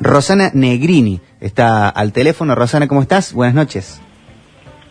Rosana 0.00 0.50
Negrini 0.54 1.20
está 1.40 1.88
al 1.88 2.12
teléfono. 2.12 2.54
Rosana, 2.54 2.88
¿cómo 2.88 3.02
estás? 3.02 3.32
Buenas 3.32 3.54
noches. 3.54 4.00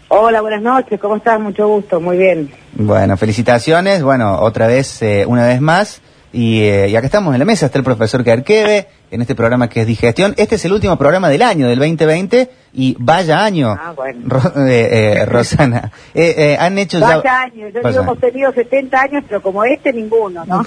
Hola, 0.08 0.42
buenas 0.42 0.62
noches, 0.62 1.00
¿cómo 1.00 1.16
estás? 1.16 1.40
Mucho 1.40 1.68
gusto, 1.68 2.00
muy 2.00 2.18
bien. 2.18 2.52
Bueno, 2.74 3.17
felicitaciones. 3.17 4.03
Bueno, 4.03 4.39
otra 4.42 4.67
vez, 4.67 5.01
eh, 5.01 5.25
una 5.27 5.45
vez 5.45 5.59
más. 5.59 6.01
Y, 6.31 6.61
eh, 6.61 6.89
y 6.89 6.95
acá 6.95 7.08
estamos 7.08 7.33
en 7.33 7.39
la 7.39 7.45
mesa, 7.45 7.66
está 7.67 7.77
el 7.77 7.83
profesor 7.83 8.23
Kerkeve, 8.23 8.88
en 9.14 9.21
este 9.21 9.36
programa 9.36 9.70
que 9.70 9.82
es 9.82 9.88
Digestión. 9.88 10.34
Este 10.38 10.55
es 10.55 10.66
el 10.66 10.73
último 10.73 10.98
programa 10.98 11.29
del 11.29 11.41
año, 11.43 11.68
del 11.68 11.77
2020, 11.79 12.50
y 12.73 12.96
vaya 13.00 13.43
año, 13.43 13.70
Ah, 13.79 13.93
bueno. 13.96 14.21
Ro- 14.25 14.66
eh, 14.68 15.20
eh, 15.21 15.25
Rosana. 15.28 15.91
Eh, 16.16 16.34
eh, 16.38 16.57
han 16.59 16.78
hecho 16.79 17.00
ya... 17.00 17.18
Vaya 17.18 17.41
años, 17.43 17.71
yo 17.73 17.82
Vaya 17.84 18.00
digo, 18.00 18.04
hemos 18.11 18.20
tenido 18.20 18.52
70 18.52 19.00
años, 19.02 19.23
pero 19.28 19.41
como 19.41 19.64
este, 19.64 19.93
ninguno, 19.93 20.43
¿no? 20.47 20.65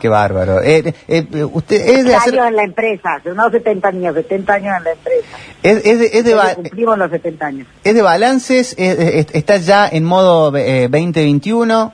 Qué 0.00 0.08
bárbaro. 0.08 0.62
Eh, 0.62 0.94
eh, 1.08 1.26
eh, 1.32 1.44
usted 1.44 1.76
es 1.86 2.04
de 2.06 2.14
hacer... 2.14 2.32
años 2.34 2.48
en 2.48 2.56
la 2.56 2.64
empresa, 2.64 3.08
no 3.34 3.50
70 3.50 3.88
años, 3.88 4.14
70 4.14 4.52
años 4.54 4.76
en 4.78 4.84
la 4.84 4.92
empresa. 4.92 5.26
Es, 5.62 5.76
es 5.84 5.98
de, 5.98 6.06
es 6.06 6.24
de, 6.24 6.30
Ya 6.30 6.36
ba- 6.36 6.54
cumplimos 6.54 6.96
los 6.98 7.10
70 7.10 7.46
años. 7.46 7.66
es 7.84 7.94
de 7.94 8.00
balances, 8.02 8.74
es- 8.78 8.98
es- 8.98 9.26
está 9.34 9.58
ya 9.58 9.86
en 9.86 10.04
modo 10.04 10.56
eh, 10.56 10.88
2021. 10.90 11.92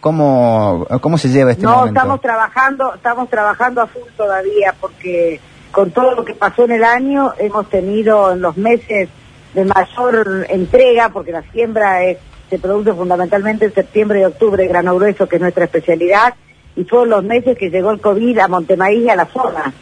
¿Cómo, 0.00 0.86
¿Cómo 1.00 1.18
se 1.18 1.28
lleva 1.28 1.52
este 1.52 1.64
no, 1.64 1.76
momento? 1.76 1.98
estamos 2.00 2.20
trabajando, 2.20 2.94
estamos 2.94 3.28
trabajando 3.28 3.82
a 3.82 3.86
full 3.86 4.08
todavía, 4.16 4.74
porque 4.80 5.40
con 5.70 5.90
todo 5.90 6.14
lo 6.14 6.24
que 6.24 6.34
pasó 6.34 6.64
en 6.64 6.72
el 6.72 6.84
año, 6.84 7.32
hemos 7.38 7.68
tenido 7.68 8.32
en 8.32 8.40
los 8.40 8.56
meses 8.56 9.08
de 9.54 9.64
mayor 9.64 10.46
entrega, 10.48 11.10
porque 11.10 11.32
la 11.32 11.42
siembra 11.52 12.04
es, 12.04 12.18
se 12.48 12.58
produce 12.58 12.92
fundamentalmente 12.92 13.66
en 13.66 13.74
septiembre 13.74 14.20
y 14.20 14.24
octubre, 14.24 14.66
grano 14.66 14.94
grueso, 14.96 15.28
que 15.28 15.36
es 15.36 15.42
nuestra 15.42 15.64
especialidad, 15.64 16.34
y 16.76 16.84
fueron 16.84 17.10
los 17.10 17.24
meses 17.24 17.58
que 17.58 17.70
llegó 17.70 17.90
el 17.90 18.00
COVID 18.00 18.38
a 18.38 18.48
Montemaíz 18.48 19.04
y 19.04 19.10
a 19.10 19.16
la 19.16 19.26
zona. 19.26 19.72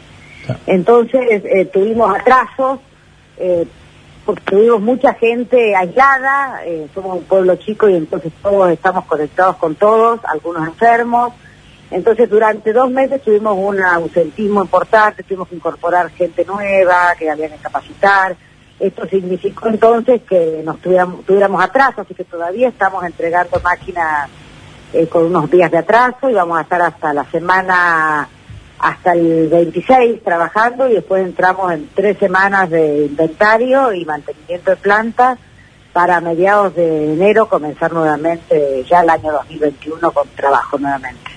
Entonces 0.65 1.43
eh, 1.45 1.65
tuvimos 1.71 2.13
atrasos, 2.15 2.79
eh, 3.37 3.65
porque 4.29 4.43
tuvimos 4.43 4.79
mucha 4.79 5.15
gente 5.15 5.75
aislada, 5.75 6.61
eh, 6.63 6.87
somos 6.93 7.17
un 7.17 7.23
pueblo 7.23 7.55
chico 7.55 7.89
y 7.89 7.95
entonces 7.95 8.31
todos 8.43 8.69
estamos 8.69 9.05
conectados 9.05 9.55
con 9.55 9.73
todos, 9.73 10.19
algunos 10.23 10.67
enfermos. 10.67 11.33
Entonces 11.89 12.29
durante 12.29 12.71
dos 12.71 12.91
meses 12.91 13.23
tuvimos 13.23 13.57
un 13.57 13.81
ausentismo 13.81 14.61
importante, 14.61 15.23
tuvimos 15.23 15.47
que 15.47 15.55
incorporar 15.55 16.11
gente 16.11 16.45
nueva, 16.45 17.15
que 17.17 17.27
había 17.27 17.49
que 17.49 17.55
capacitar. 17.55 18.35
Esto 18.79 19.07
significó 19.07 19.67
entonces 19.67 20.21
que 20.21 20.61
nos 20.63 20.79
tuviéramos, 20.79 21.25
tuviéramos 21.25 21.63
atraso, 21.63 22.01
así 22.01 22.13
que 22.13 22.23
todavía 22.23 22.69
estamos 22.69 23.03
entregando 23.03 23.59
máquinas 23.61 24.29
eh, 24.93 25.07
con 25.07 25.25
unos 25.25 25.49
días 25.49 25.71
de 25.71 25.79
atraso 25.79 26.29
y 26.29 26.35
vamos 26.35 26.59
a 26.59 26.61
estar 26.61 26.83
hasta 26.83 27.15
la 27.15 27.25
semana, 27.25 28.29
hasta 28.79 29.13
el 29.13 29.49
26 29.49 30.23
trabajando 30.23 30.87
y 30.87 30.93
después 30.93 31.25
entramos 31.25 31.71
en 31.73 31.89
tres 31.93 32.17
semanas 32.17 32.69
de 32.69 33.05
inventario 33.05 33.93
y 33.93 34.05
mantenimiento 34.05 34.71
de 34.71 34.77
plantas 34.77 35.37
para 35.93 36.21
mediados 36.21 36.75
de 36.75 37.13
enero 37.13 37.49
comenzar 37.49 37.91
nuevamente 37.91 38.83
ya 38.89 39.01
el 39.01 39.09
año 39.09 39.31
2021 39.33 40.11
con 40.11 40.27
trabajo 40.29 40.77
nuevamente. 40.77 41.28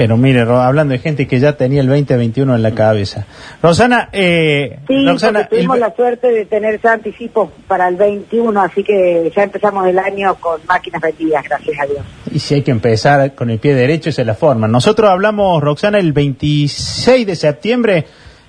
Pero 0.00 0.16
mire, 0.16 0.42
hablando 0.42 0.92
de 0.92 1.00
gente 1.00 1.26
que 1.26 1.40
ya 1.40 1.54
tenía 1.56 1.80
el 1.80 1.88
2021 1.88 2.54
en 2.54 2.62
la 2.62 2.72
cabeza. 2.72 3.26
Rosana, 3.60 4.08
eh, 4.12 4.78
Sí, 4.86 5.04
Roxana, 5.04 5.40
porque 5.40 5.56
tuvimos 5.56 5.74
el- 5.74 5.80
la 5.80 5.94
suerte 5.96 6.28
de 6.28 6.44
tener 6.44 6.80
ya 6.80 6.92
anticipos 6.92 7.48
para 7.66 7.88
el 7.88 7.96
21, 7.96 8.60
así 8.62 8.84
que 8.84 9.32
ya 9.34 9.42
empezamos 9.42 9.86
el 9.88 9.98
año 9.98 10.36
con 10.36 10.60
máquinas 10.68 11.00
vendidas, 11.02 11.42
gracias 11.48 11.80
a 11.80 11.86
Dios. 11.86 11.98
y 12.32 12.38
si 12.38 12.54
hay 12.54 12.62
que 12.62 12.70
empezar 12.70 13.34
con 13.34 13.50
el 13.50 13.58
pie 13.58 13.74
derecho, 13.74 14.10
esa 14.10 14.22
es 14.22 14.26
la 14.28 14.34
forma. 14.36 14.68
Nosotros 14.68 15.10
hablamos, 15.10 15.60
Roxana, 15.62 15.98
el 15.98 16.12
26 16.12 17.26
de 17.26 17.34
septiembre 17.34 18.04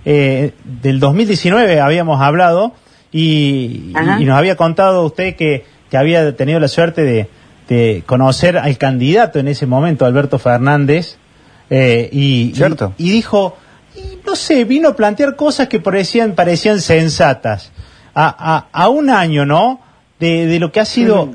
eh, 0.05 0.51
del 0.63 0.99
2019 0.99 1.79
habíamos 1.81 2.21
hablado 2.21 2.73
y 3.11 3.91
nos 4.19 4.37
había 4.37 4.55
contado 4.55 5.03
usted 5.05 5.35
que, 5.35 5.65
que 5.89 5.97
había 5.97 6.35
tenido 6.35 6.59
la 6.59 6.67
suerte 6.67 7.01
de, 7.03 7.27
de 7.67 8.03
conocer 8.05 8.57
al 8.57 8.77
candidato 8.77 9.39
en 9.39 9.47
ese 9.47 9.65
momento, 9.65 10.05
Alberto 10.05 10.37
Fernández, 10.39 11.17
eh, 11.69 12.09
y, 12.11 12.51
Cierto. 12.55 12.93
y, 12.97 13.09
y 13.09 13.11
dijo, 13.11 13.55
y 13.95 14.19
no 14.25 14.35
sé, 14.35 14.63
vino 14.65 14.89
a 14.89 14.95
plantear 14.95 15.35
cosas 15.35 15.67
que 15.67 15.79
parecían, 15.79 16.33
parecían 16.33 16.79
sensatas. 16.81 17.71
A, 18.15 18.35
a, 18.55 18.83
a 18.83 18.89
un 18.89 19.09
año, 19.09 19.45
¿no? 19.45 19.79
De, 20.19 20.45
de 20.47 20.59
lo 20.59 20.71
que 20.71 20.79
ha 20.79 20.85
sido 20.85 21.29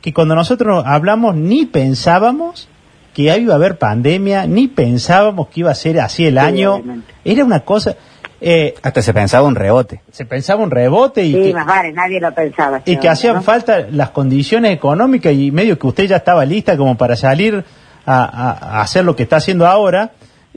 que 0.00 0.12
cuando 0.14 0.34
nosotros 0.34 0.82
hablamos 0.86 1.34
ni 1.34 1.66
pensábamos 1.66 2.68
que 3.14 3.22
iba 3.36 3.52
a 3.52 3.56
haber 3.56 3.78
pandemia, 3.78 4.46
ni 4.46 4.68
pensábamos 4.68 5.48
que 5.48 5.60
iba 5.60 5.70
a 5.70 5.74
ser 5.74 6.00
así 6.00 6.24
el 6.26 6.34
Sí, 6.34 6.38
año. 6.38 6.74
obviamente. 6.76 7.12
Era 7.24 7.44
una 7.44 7.60
cosa, 7.60 7.94
eh, 8.40 8.74
Hasta 8.82 9.02
se 9.02 9.12
pensaba 9.14 9.46
un 9.46 9.54
rebote. 9.54 10.02
se 10.10 10.24
pensaba 10.24 10.62
un 10.62 10.70
rebote 10.70 11.24
y 11.24 11.32
Sí, 11.32 11.42
que, 11.42 11.52
más 11.54 11.66
vale, 11.66 11.92
nadie 11.92 12.20
lo 12.20 12.32
pensaba. 12.34 12.78
y 12.78 12.82
que 12.92 12.96
hombre, 12.96 13.08
hacían 13.10 13.34
¿no? 13.36 13.42
falta 13.42 13.86
las 13.90 14.10
condiciones 14.10 14.72
económicas 14.72 15.32
y 15.32 15.50
medio 15.50 15.78
que 15.78 15.86
usted 15.86 16.04
ya 16.06 16.16
estaba 16.16 16.44
lista 16.44 16.76
como 16.76 16.96
para 16.96 17.16
salir 17.16 17.64
a, 18.06 18.24
a- 18.24 18.80
hacer 18.82 19.04
lo 19.04 19.14
que 19.16 19.22
está 19.24 19.36
haciendo 19.36 19.66
ahora. 19.66 20.12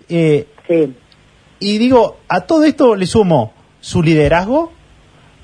Eh, 0.09 0.47
Sí. 0.67 0.93
y 1.59 1.77
digo, 1.77 2.17
a 2.27 2.41
todo 2.41 2.63
esto 2.65 2.95
le 2.95 3.05
sumo 3.05 3.53
su 3.79 4.03
liderazgo 4.03 4.71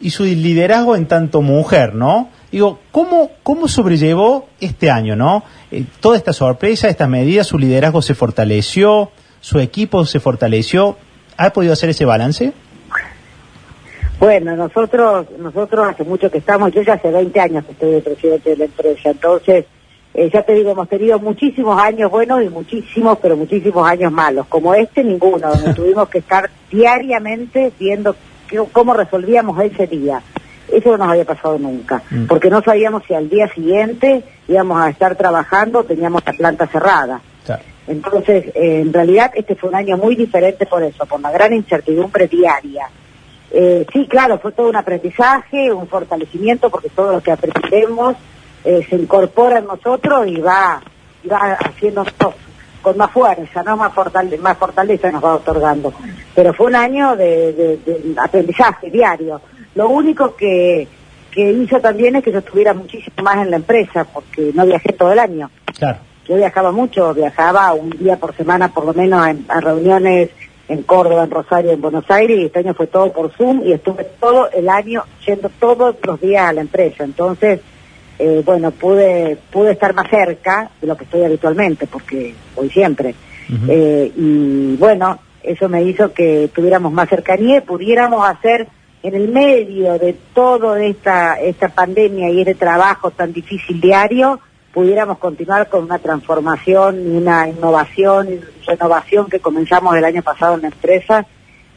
y 0.01 0.09
su 0.09 0.23
liderazgo 0.25 0.95
en 0.97 1.07
tanto 1.07 1.41
mujer, 1.41 1.95
¿no? 1.95 2.29
Digo, 2.51 2.79
¿cómo, 2.91 3.31
cómo 3.41 3.67
sobrellevó 3.69 4.47
este 4.59 4.91
año, 4.91 5.15
no? 5.15 5.43
Eh, 5.71 5.85
toda 6.01 6.17
esta 6.17 6.33
sorpresa, 6.33 6.89
estas 6.89 7.07
medidas, 7.09 7.47
su 7.47 7.57
liderazgo 7.57 8.01
se 8.01 8.13
fortaleció, 8.15 9.11
su 9.39 9.59
equipo 9.59 10.05
se 10.05 10.19
fortaleció. 10.19 10.97
¿Ha 11.37 11.51
podido 11.51 11.73
hacer 11.73 11.89
ese 11.89 12.05
balance? 12.05 12.51
Bueno, 14.19 14.55
nosotros 14.55 15.27
nosotros 15.39 15.87
hace 15.89 16.03
mucho 16.03 16.29
que 16.29 16.37
estamos, 16.37 16.71
yo 16.71 16.81
ya 16.81 16.93
hace 16.93 17.09
20 17.11 17.39
años 17.39 17.65
que 17.65 17.71
estoy 17.73 17.91
de 17.91 18.01
presidente 18.01 18.49
de 18.51 18.57
la 18.57 18.65
empresa, 18.65 19.09
entonces, 19.09 19.65
eh, 20.13 20.29
ya 20.31 20.43
te 20.43 20.53
digo, 20.53 20.71
hemos 20.71 20.87
tenido 20.89 21.19
muchísimos 21.19 21.79
años 21.81 22.11
buenos 22.11 22.43
y 22.43 22.49
muchísimos, 22.49 23.17
pero 23.21 23.35
muchísimos 23.37 23.87
años 23.87 24.11
malos, 24.11 24.45
como 24.47 24.73
este 24.75 25.03
ninguno, 25.03 25.49
donde 25.49 25.73
tuvimos 25.75 26.07
que 26.09 26.19
estar 26.19 26.49
diariamente 26.71 27.71
viendo 27.79 28.15
qué- 28.47 28.63
cómo 28.71 28.93
resolvíamos 28.93 29.59
ese 29.63 29.87
día. 29.87 30.21
Eso 30.71 30.91
no 30.91 30.97
nos 30.97 31.09
había 31.09 31.25
pasado 31.25 31.57
nunca, 31.59 32.01
Mm. 32.09 32.25
porque 32.27 32.49
no 32.49 32.61
sabíamos 32.63 33.03
si 33.07 33.13
al 33.13 33.29
día 33.29 33.47
siguiente 33.53 34.23
íbamos 34.47 34.79
a 34.81 34.89
estar 34.89 35.15
trabajando, 35.15 35.83
teníamos 35.83 36.21
la 36.25 36.33
planta 36.33 36.67
cerrada. 36.67 37.21
Entonces, 37.85 38.45
eh, 38.55 38.79
en 38.79 38.93
realidad, 38.93 39.31
este 39.35 39.55
fue 39.55 39.67
un 39.69 39.75
año 39.75 39.97
muy 39.97 40.15
diferente 40.15 40.65
por 40.65 40.81
eso, 40.83 41.05
por 41.05 41.19
la 41.19 41.31
gran 41.31 41.51
incertidumbre 41.53 42.27
diaria. 42.29 42.87
Eh, 43.51 43.85
sí, 43.91 44.07
claro, 44.07 44.39
fue 44.39 44.53
todo 44.53 44.69
un 44.69 44.77
aprendizaje, 44.77 45.69
un 45.71 45.85
fortalecimiento, 45.87 46.69
porque 46.69 46.87
todo 46.87 47.11
lo 47.11 47.21
que 47.21 47.31
aprendemos 47.33 48.15
eh, 48.65 48.85
se 48.89 48.95
incorpora 48.95 49.59
en 49.59 49.65
nosotros 49.65 50.27
y 50.27 50.39
va, 50.39 50.81
y 51.23 51.27
va 51.27 51.53
haciendo 51.53 52.05
con 52.81 52.97
más 52.97 53.11
fuerza, 53.11 53.63
¿no? 53.63 53.77
Más, 53.77 53.93
fortale- 53.93 54.37
más 54.39 54.57
fortaleza 54.57 55.11
nos 55.11 55.23
va 55.23 55.35
otorgando. 55.35 55.93
Pero 56.35 56.53
fue 56.53 56.67
un 56.67 56.75
año 56.75 57.15
de, 57.15 57.53
de- 57.53 57.77
de 57.77 58.15
aprendizaje 58.21 58.89
diario. 58.89 59.39
Lo 59.75 59.87
único 59.89 60.35
que, 60.35 60.87
que 61.31 61.51
hizo 61.51 61.79
también 61.79 62.15
es 62.17 62.23
que 62.23 62.31
yo 62.31 62.39
estuviera 62.39 62.73
muchísimo 62.73 63.23
más 63.23 63.37
en 63.37 63.51
la 63.51 63.55
empresa, 63.57 64.03
porque 64.05 64.51
no 64.53 64.65
viajé 64.65 64.91
todo 64.93 65.13
el 65.13 65.19
año. 65.19 65.49
Claro. 65.77 65.99
Yo 66.27 66.35
viajaba 66.35 66.71
mucho, 66.71 67.13
viajaba 67.13 67.73
un 67.73 67.89
día 67.91 68.17
por 68.17 68.35
semana 68.35 68.67
por 68.73 68.85
lo 68.85 68.93
menos 68.93 69.27
en- 69.27 69.45
a 69.49 69.59
reuniones 69.61 70.29
en 70.69 70.83
Córdoba, 70.83 71.23
en 71.25 71.31
Rosario, 71.31 71.71
en 71.71 71.81
Buenos 71.81 72.09
Aires, 72.09 72.37
y 72.39 72.45
este 72.45 72.59
año 72.59 72.73
fue 72.73 72.87
todo 72.87 73.11
por 73.11 73.31
Zoom 73.31 73.61
y 73.65 73.73
estuve 73.73 74.05
todo 74.19 74.49
el 74.51 74.67
año 74.69 75.03
yendo 75.25 75.49
todos 75.59 75.95
los 76.03 76.19
días 76.21 76.49
a 76.49 76.53
la 76.53 76.61
empresa. 76.61 77.03
Entonces, 77.03 77.59
eh, 78.19 78.41
bueno, 78.45 78.71
pude, 78.71 79.37
pude 79.51 79.71
estar 79.71 79.93
más 79.93 80.09
cerca 80.09 80.69
de 80.79 80.87
lo 80.87 80.95
que 80.95 81.05
estoy 81.05 81.23
habitualmente, 81.23 81.87
porque 81.87 82.33
voy 82.55 82.69
siempre. 82.69 83.15
Eh, 83.67 84.11
y 84.15 84.75
bueno, 84.77 85.19
eso 85.43 85.67
me 85.67 85.83
hizo 85.83 86.13
que 86.13 86.49
tuviéramos 86.53 86.91
más 86.91 87.09
cercanía 87.09 87.57
y 87.57 87.61
pudiéramos 87.61 88.27
hacer 88.27 88.67
en 89.03 89.15
el 89.15 89.27
medio 89.27 89.99
de 89.99 90.13
toda 90.33 90.81
esta, 90.81 91.39
esta 91.39 91.67
pandemia 91.67 92.29
y 92.29 92.39
este 92.39 92.55
trabajo 92.55 93.11
tan 93.11 93.33
difícil 93.33 93.81
diario, 93.81 94.39
pudiéramos 94.73 95.17
continuar 95.17 95.67
con 95.67 95.83
una 95.83 95.99
transformación 95.99 97.01
y 97.05 97.17
una 97.17 97.49
innovación 97.49 98.29
y 98.31 98.39
renovación 98.65 99.29
que 99.29 99.39
comenzamos 99.39 99.95
el 99.95 100.05
año 100.05 100.23
pasado 100.23 100.55
en 100.55 100.61
la 100.61 100.67
empresa 100.69 101.25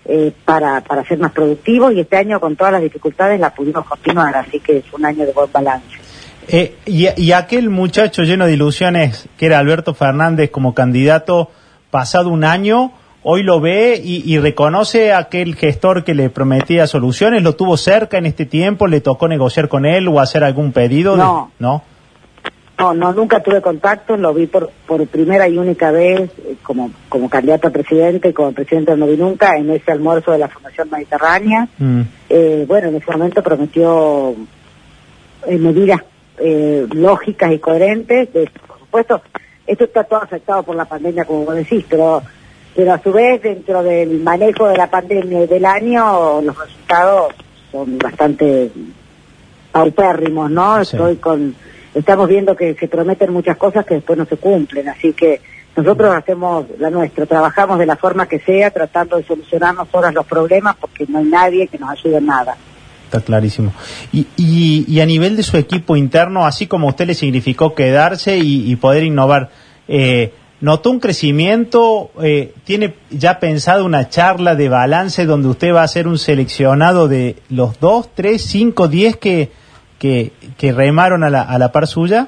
eh, 0.04 0.32
para, 0.44 0.82
para 0.82 1.04
ser 1.04 1.18
más 1.18 1.32
productivos 1.32 1.92
y 1.92 2.00
este 2.00 2.16
año 2.16 2.38
con 2.38 2.54
todas 2.54 2.74
las 2.74 2.82
dificultades 2.82 3.40
la 3.40 3.52
pudimos 3.52 3.84
continuar, 3.86 4.36
así 4.36 4.60
que 4.60 4.78
es 4.78 4.92
un 4.92 5.04
año 5.04 5.26
de 5.26 5.32
buen 5.32 5.50
balance. 5.50 6.05
Eh, 6.48 6.76
y, 6.86 7.08
y 7.20 7.32
aquel 7.32 7.70
muchacho 7.70 8.22
lleno 8.22 8.46
de 8.46 8.52
ilusiones 8.52 9.28
que 9.36 9.46
era 9.46 9.58
Alberto 9.58 9.94
Fernández 9.94 10.50
como 10.50 10.74
candidato 10.74 11.50
pasado 11.90 12.30
un 12.30 12.44
año, 12.44 12.92
hoy 13.24 13.42
lo 13.42 13.60
ve 13.60 14.00
y, 14.02 14.22
y 14.32 14.38
reconoce 14.38 15.12
a 15.12 15.18
aquel 15.18 15.56
gestor 15.56 16.04
que 16.04 16.14
le 16.14 16.30
prometía 16.30 16.86
soluciones, 16.86 17.42
lo 17.42 17.54
tuvo 17.56 17.76
cerca 17.76 18.18
en 18.18 18.26
este 18.26 18.46
tiempo, 18.46 18.86
le 18.86 19.00
tocó 19.00 19.26
negociar 19.26 19.68
con 19.68 19.84
él 19.86 20.06
o 20.08 20.20
hacer 20.20 20.44
algún 20.44 20.72
pedido. 20.72 21.12
de- 21.12 21.18
No. 21.22 21.50
¿No? 21.58 21.82
No, 22.78 22.92
no, 22.92 23.10
nunca 23.14 23.42
tuve 23.42 23.62
contacto, 23.62 24.18
lo 24.18 24.34
vi 24.34 24.46
por, 24.46 24.70
por 24.86 25.04
primera 25.06 25.48
y 25.48 25.56
única 25.56 25.90
vez 25.90 26.30
eh, 26.44 26.56
como, 26.62 26.90
como 27.08 27.30
candidato 27.30 27.68
a 27.68 27.70
presidente 27.70 28.34
como 28.34 28.52
presidente 28.52 28.94
no 28.98 29.06
vi 29.06 29.16
nunca 29.16 29.56
en 29.56 29.70
ese 29.70 29.92
almuerzo 29.92 30.32
de 30.32 30.38
la 30.38 30.48
Fundación 30.48 30.90
Mediterránea. 30.90 31.66
Mm. 31.78 32.00
Eh, 32.28 32.64
bueno, 32.68 32.88
en 32.88 32.96
ese 32.96 33.10
momento 33.10 33.42
prometió 33.42 34.34
eh, 35.46 35.56
medidas 35.56 36.02
eh, 36.38 36.86
lógicas 36.92 37.52
y 37.52 37.58
coherentes. 37.58 38.32
De- 38.32 38.50
por 38.66 38.78
supuesto, 38.78 39.22
esto 39.66 39.84
está 39.84 40.04
todo 40.04 40.22
afectado 40.22 40.62
por 40.62 40.76
la 40.76 40.84
pandemia, 40.84 41.24
como 41.24 41.44
vos 41.44 41.54
decís, 41.54 41.84
pero, 41.88 42.22
pero 42.74 42.92
a 42.92 42.98
su 43.02 43.12
vez, 43.12 43.42
dentro 43.42 43.82
del 43.82 44.20
manejo 44.20 44.68
de 44.68 44.76
la 44.76 44.88
pandemia 44.90 45.44
y 45.44 45.46
del 45.46 45.64
año, 45.64 46.40
los 46.42 46.56
resultados 46.58 47.34
son 47.72 47.98
bastante 47.98 48.70
paupérrimos, 49.72 50.50
¿no? 50.50 50.84
Sí. 50.84 50.96
Estoy 50.96 51.16
con, 51.16 51.54
estamos 51.94 52.28
viendo 52.28 52.54
que 52.56 52.74
se 52.74 52.88
prometen 52.88 53.32
muchas 53.32 53.56
cosas 53.56 53.84
que 53.84 53.94
después 53.94 54.18
no 54.18 54.24
se 54.24 54.36
cumplen, 54.36 54.88
así 54.88 55.12
que 55.12 55.40
nosotros 55.76 56.14
hacemos 56.14 56.64
la 56.78 56.88
nuestra, 56.88 57.26
trabajamos 57.26 57.78
de 57.78 57.84
la 57.86 57.96
forma 57.96 58.26
que 58.26 58.38
sea, 58.38 58.70
tratando 58.70 59.18
de 59.18 59.24
solucionar 59.24 59.74
nosotros 59.74 60.14
los 60.14 60.24
problemas, 60.26 60.76
porque 60.76 61.04
no 61.06 61.18
hay 61.18 61.24
nadie 61.24 61.68
que 61.68 61.78
nos 61.78 61.90
ayude 61.90 62.16
en 62.16 62.26
nada. 62.26 62.56
Está 63.06 63.20
clarísimo. 63.20 63.72
Y, 64.12 64.26
y, 64.36 64.84
y 64.88 65.00
a 65.00 65.06
nivel 65.06 65.36
de 65.36 65.44
su 65.44 65.56
equipo 65.56 65.96
interno, 65.96 66.44
así 66.44 66.66
como 66.66 66.88
a 66.88 66.90
usted 66.90 67.06
le 67.06 67.14
significó 67.14 67.74
quedarse 67.74 68.36
y, 68.36 68.70
y 68.70 68.74
poder 68.76 69.04
innovar, 69.04 69.50
eh, 69.86 70.32
¿notó 70.60 70.90
un 70.90 70.98
crecimiento? 70.98 72.10
Eh, 72.20 72.52
¿Tiene 72.64 72.94
ya 73.10 73.38
pensado 73.38 73.84
una 73.84 74.08
charla 74.08 74.56
de 74.56 74.68
balance 74.68 75.24
donde 75.24 75.48
usted 75.48 75.72
va 75.72 75.84
a 75.84 75.88
ser 75.88 76.08
un 76.08 76.18
seleccionado 76.18 77.06
de 77.06 77.36
los 77.48 77.78
dos, 77.78 78.10
tres, 78.12 78.42
cinco, 78.44 78.88
diez 78.88 79.16
que, 79.16 79.52
que, 80.00 80.32
que 80.58 80.72
remaron 80.72 81.22
a 81.22 81.30
la, 81.30 81.42
a 81.42 81.58
la 81.58 81.70
par 81.70 81.86
suya? 81.86 82.26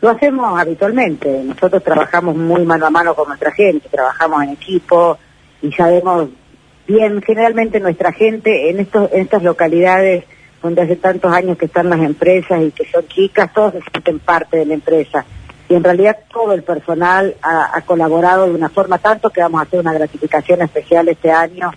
Lo 0.00 0.10
hacemos 0.10 0.58
habitualmente. 0.58 1.42
Nosotros 1.44 1.82
trabajamos 1.82 2.36
muy 2.36 2.64
mano 2.64 2.86
a 2.86 2.90
mano 2.90 3.14
con 3.14 3.26
nuestra 3.26 3.50
gente, 3.50 3.88
trabajamos 3.88 4.44
en 4.44 4.50
equipo 4.50 5.18
y 5.62 5.72
sabemos 5.72 6.28
bien, 6.90 7.22
generalmente 7.22 7.80
nuestra 7.80 8.12
gente 8.12 8.70
en, 8.70 8.80
estos, 8.80 9.10
en 9.12 9.22
estas 9.22 9.42
localidades 9.42 10.24
donde 10.62 10.82
hace 10.82 10.96
tantos 10.96 11.32
años 11.32 11.56
que 11.56 11.66
están 11.66 11.88
las 11.88 12.00
empresas 12.00 12.62
y 12.62 12.70
que 12.70 12.84
son 12.90 13.06
chicas, 13.08 13.52
todos 13.52 13.72
se 13.72 13.80
sienten 13.90 14.18
parte 14.18 14.58
de 14.58 14.66
la 14.66 14.74
empresa. 14.74 15.24
Y 15.68 15.74
en 15.74 15.84
realidad 15.84 16.18
todo 16.32 16.52
el 16.52 16.62
personal 16.62 17.34
ha, 17.42 17.76
ha 17.76 17.80
colaborado 17.82 18.46
de 18.46 18.52
una 18.52 18.68
forma 18.68 18.98
tanto 18.98 19.30
que 19.30 19.40
vamos 19.40 19.60
a 19.60 19.64
hacer 19.64 19.80
una 19.80 19.92
gratificación 19.92 20.60
especial 20.62 21.08
este 21.08 21.30
año, 21.30 21.70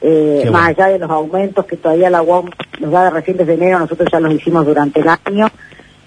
eh, 0.00 0.42
más 0.44 0.52
bueno. 0.52 0.66
allá 0.66 0.86
de 0.88 0.98
los 0.98 1.10
aumentos 1.10 1.64
que 1.66 1.76
todavía 1.76 2.08
la 2.08 2.22
UOM 2.22 2.48
nos 2.80 2.90
da 2.90 3.04
de 3.04 3.10
recién 3.10 3.36
desde 3.36 3.54
enero, 3.54 3.78
nosotros 3.78 4.08
ya 4.10 4.20
los 4.20 4.32
hicimos 4.32 4.64
durante 4.64 5.00
el 5.00 5.08
año 5.08 5.48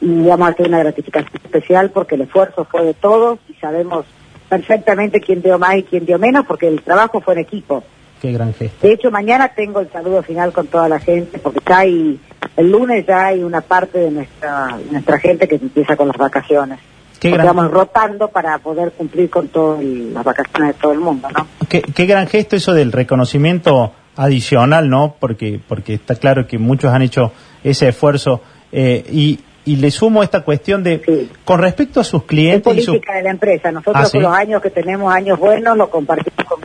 y 0.01 0.27
vamos 0.27 0.47
a 0.47 0.51
hacer 0.51 0.67
una 0.67 0.79
gratificación 0.79 1.41
especial 1.43 1.89
porque 1.91 2.15
el 2.15 2.21
esfuerzo 2.21 2.65
fue 2.65 2.83
de 2.83 2.93
todos 2.93 3.39
y 3.49 3.53
sabemos 3.53 4.05
perfectamente 4.49 5.21
quién 5.21 5.41
dio 5.41 5.57
más 5.57 5.77
y 5.77 5.83
quién 5.83 6.05
dio 6.05 6.19
menos 6.19 6.45
porque 6.45 6.67
el 6.67 6.81
trabajo 6.81 7.21
fue 7.21 7.35
en 7.35 7.39
equipo. 7.41 7.83
Qué 8.25 8.31
gran 8.33 8.53
gesto. 8.53 8.87
De 8.87 8.93
hecho, 8.93 9.11
mañana 9.11 9.49
tengo 9.49 9.79
el 9.81 9.91
saludo 9.91 10.23
final 10.23 10.51
con 10.51 10.65
toda 10.67 10.89
la 10.89 10.99
gente 10.99 11.37
porque 11.37 11.59
ya 11.67 11.79
hay, 11.79 12.19
el 12.57 12.71
lunes 12.71 13.05
ya 13.05 13.27
hay 13.27 13.43
una 13.43 13.61
parte 13.61 13.99
de 13.99 14.09
nuestra, 14.11 14.77
nuestra 14.91 15.19
gente 15.19 15.47
que 15.47 15.55
empieza 15.55 15.95
con 15.95 16.07
las 16.07 16.17
vacaciones. 16.17 16.79
Qué 17.19 17.29
gran, 17.29 17.45
vamos 17.45 17.69
rotando 17.71 18.27
para 18.29 18.57
poder 18.57 18.91
cumplir 18.93 19.29
con 19.29 19.47
todas 19.49 19.83
las 19.83 20.23
vacaciones 20.23 20.75
de 20.75 20.81
todo 20.81 20.91
el 20.91 20.99
mundo, 20.99 21.27
¿no? 21.37 21.47
qué, 21.69 21.81
qué 21.81 22.05
gran 22.07 22.27
gesto 22.27 22.55
eso 22.55 22.73
del 22.73 22.91
reconocimiento 22.91 23.93
adicional, 24.15 24.89
¿no? 24.89 25.15
Porque, 25.19 25.59
porque 25.67 25.93
está 25.93 26.15
claro 26.15 26.47
que 26.47 26.57
muchos 26.57 26.91
han 26.93 27.01
hecho 27.03 27.31
ese 27.63 27.89
esfuerzo. 27.89 28.41
eh, 28.71 29.03
y, 29.11 29.39
y 29.67 29.77
le 29.77 29.89
sumo 29.89 30.21
esta 30.21 30.41
cuestión 30.41 30.83
de, 30.83 31.01
Sí. 31.03 31.31
con 31.43 31.59
respecto 31.59 31.99
a 31.99 32.03
sus 32.03 32.21
Es 32.21 32.27
clientes 32.27 32.71
y 32.77 32.85
política 32.85 33.15
de 33.15 33.23
la 33.23 33.31
empresa. 33.31 33.71
Nosotros 33.71 33.95
Ah, 33.97 34.05
¿sí? 34.05 34.11
con 34.17 34.21
los 34.23 34.33
años 34.33 34.61
que 34.61 34.69
tenemos, 34.69 35.11
años 35.11 35.39
buenos, 35.39 35.75
lo 35.75 35.89
compartimos 35.89 36.45
con 36.47 36.61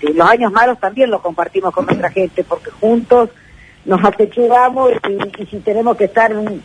Y 0.00 0.12
los 0.12 0.28
años 0.28 0.52
malos 0.52 0.78
también 0.78 1.10
lo 1.10 1.22
compartimos 1.22 1.72
con 1.72 1.86
nuestra 1.86 2.10
gente, 2.10 2.44
porque 2.44 2.70
juntos 2.70 3.30
nos 3.84 4.04
apechugamos 4.04 4.92
y, 5.08 5.46
si 5.46 5.58
tenemos 5.60 5.96
que 5.96 6.04
estar 6.04 6.36
un, 6.36 6.62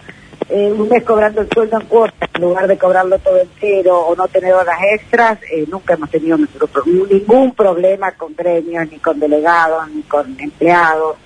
eh, 0.50 0.75
mes 0.89 1.03
cobrando 1.03 1.41
el 1.41 1.50
sueldo 1.50 1.79
en 1.79 1.88
cuota, 1.88 2.29
en 2.33 2.41
lugar 2.41 2.67
de 2.67 2.77
cobrarlo 2.77 3.17
todo 3.19 3.39
entero 3.39 4.00
o 4.00 4.15
no 4.15 4.27
tener 4.27 4.53
horas 4.53 4.79
extras, 4.94 5.39
eh, 5.51 5.65
nunca 5.69 5.94
hemos 5.94 6.09
tenido 6.09 6.38
ningún 6.38 7.53
problema 7.56 8.12
con 8.12 8.35
gremios, 8.35 8.91
ni 8.91 9.00
con 9.00 9.19
delegados, 9.19 9.89
ni 9.89 10.03
con 10.03 10.39
empleados. 10.39 11.17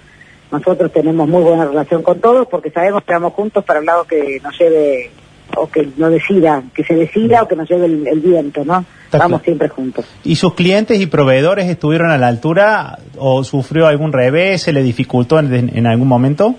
Nosotros 0.51 0.91
tenemos 0.91 1.27
muy 1.27 1.43
buena 1.43 1.65
relación 1.65 2.01
con 2.01 2.19
todos 2.19 2.47
porque 2.47 2.71
sabemos 2.71 3.03
que 3.03 3.13
vamos 3.13 3.33
juntos 3.33 3.63
para 3.63 3.79
el 3.79 3.85
lado 3.85 4.05
que 4.05 4.39
nos 4.41 4.57
lleve 4.57 5.11
o 5.55 5.67
que 5.69 5.89
no 5.97 6.09
decida, 6.09 6.63
que 6.73 6.83
se 6.83 6.93
decida 6.95 7.43
o 7.43 7.47
que 7.47 7.55
nos 7.55 7.69
lleve 7.69 7.85
el, 7.85 8.07
el 8.07 8.19
viento, 8.19 8.63
¿no? 8.65 8.85
Está 9.05 9.17
Vamos 9.17 9.41
claro. 9.41 9.43
siempre 9.43 9.69
juntos. 9.69 10.05
¿Y 10.23 10.35
sus 10.35 10.53
clientes 10.53 10.99
y 11.01 11.07
proveedores 11.07 11.67
estuvieron 11.67 12.11
a 12.11 12.17
la 12.17 12.27
altura 12.27 12.99
o 13.17 13.43
sufrió 13.43 13.87
algún 13.87 14.13
revés, 14.13 14.61
se 14.61 14.73
le 14.73 14.83
dificultó 14.83 15.39
en, 15.39 15.75
en 15.75 15.87
algún 15.87 16.07
momento? 16.07 16.55